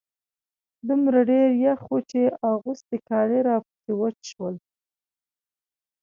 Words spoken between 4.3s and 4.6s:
شول.